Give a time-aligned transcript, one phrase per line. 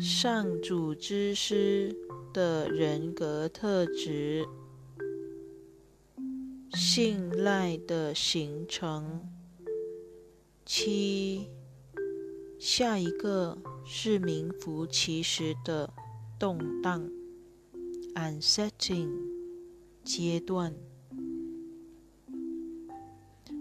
[0.00, 1.94] 上主之师
[2.32, 4.46] 的人格特质：
[6.72, 9.20] 信赖的形成。
[10.64, 11.50] 七，
[12.58, 15.92] 下一个是名副其实的
[16.38, 17.06] 动荡
[18.14, 19.10] （unsetting）
[20.02, 20.74] 阶段。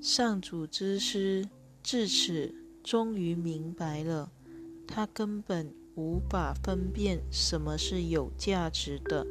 [0.00, 1.46] 上主之师
[1.82, 4.32] 至此终于明白了，
[4.86, 9.26] 他根本无法分辨什么是有价值的，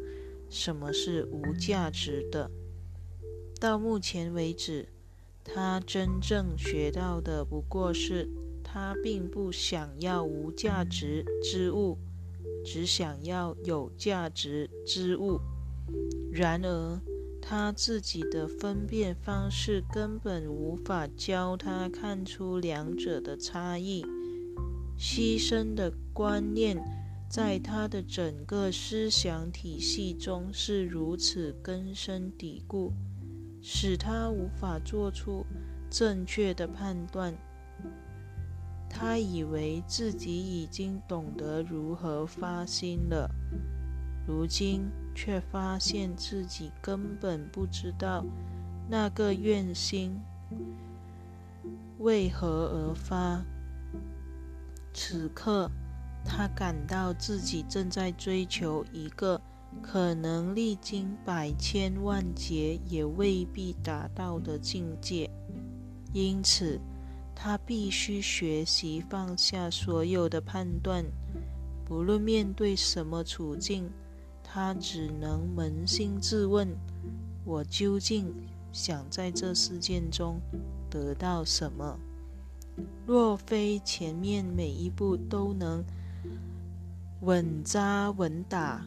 [0.50, 2.52] 什么是无价值的。
[3.60, 4.88] 到目前为止，
[5.44, 8.30] 他真正学到的不过是，
[8.64, 11.98] 他并不想要无价值之物，
[12.64, 15.40] 只想要有价值之物。
[16.32, 17.02] 然而，
[17.42, 24.06] 他自己的分辨方式根本无法教他看出两者的差异。
[25.04, 26.78] 牺牲的观念
[27.28, 32.94] 在他的整个思想体系中是如此根深蒂固，
[33.64, 35.44] 使他无法做出
[35.90, 37.34] 正确的判断。
[38.88, 43.28] 他以为自己已经懂得如何发心了，
[44.28, 44.84] 如今。
[45.14, 48.24] 却发现自己根本不知道
[48.90, 50.18] 那个愿心
[52.00, 53.44] 为何而发。
[54.94, 55.70] 此刻，
[56.24, 59.42] 他感到自己正在追求一个
[59.82, 65.30] 可能历经百千万劫也未必达到的境界，
[66.14, 66.80] 因此，
[67.34, 71.06] 他必须学习放下所有的判断，
[71.86, 73.90] 不论面对什么处境。
[74.44, 76.68] 他只能扪心自问：
[77.46, 78.34] 我究竟
[78.74, 80.42] 想在这事件中
[80.90, 81.98] 得到什么？
[83.06, 85.84] 若非前面每一步都能
[87.22, 88.86] 稳扎稳打，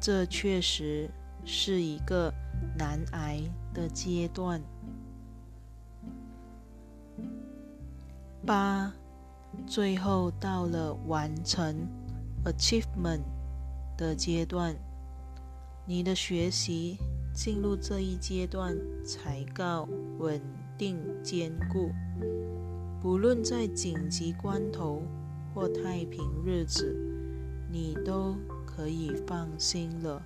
[0.00, 1.10] 这确实
[1.44, 2.32] 是一个
[2.76, 3.40] 难挨
[3.74, 4.60] 的阶段。
[8.46, 8.92] 八，
[9.66, 11.86] 最后到了完成
[12.44, 13.22] （achievement）。
[14.00, 14.74] 的阶段，
[15.84, 16.96] 你的学习
[17.34, 18.74] 进入这一阶段
[19.04, 19.86] 才告
[20.18, 20.40] 稳
[20.80, 21.90] 定坚固。
[23.02, 25.02] 不论在紧急关头
[25.52, 26.96] 或太平日子，
[27.70, 30.22] 你都可以放心了。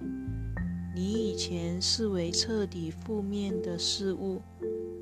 [0.95, 4.41] 你以前视为彻底负面的事物，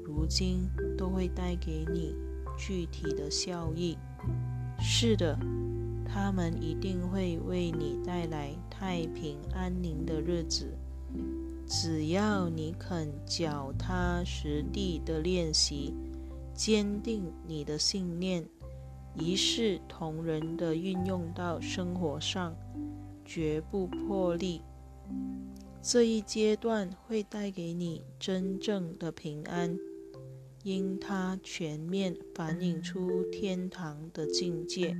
[0.02, 2.14] 如今都会带给你
[2.56, 3.98] 具体的效益。
[4.80, 5.38] 是的。
[6.06, 10.66] 他们一定会为你带来太平安宁的日子，
[11.74, 15.94] 只要你肯脚踏实地的练习，
[16.52, 18.46] 坚定你的信念，
[19.14, 22.54] 一视同仁的运用到生活上，
[23.24, 24.60] 绝不破例。
[25.80, 29.74] 这一阶段会带给你真正的平安，
[30.62, 34.94] 因它全面反映出天堂的境界。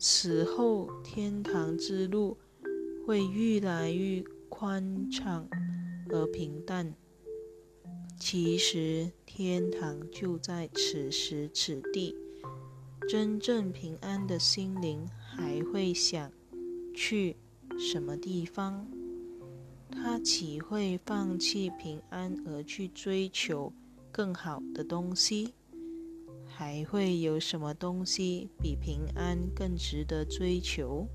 [0.00, 2.36] 此后，天堂之路
[3.06, 4.24] 会愈来愈
[4.56, 5.48] 宽敞
[6.10, 6.94] 而平淡。
[8.20, 12.14] 其实，天堂就在此时此地。
[13.08, 16.30] 真正平安的心灵还会想
[16.94, 17.36] 去
[17.76, 18.86] 什么地方？
[19.90, 23.72] 他岂会放弃平安而去追求
[24.12, 25.52] 更好的东西？
[26.46, 31.08] 还会有什么东西比平安更值得追求？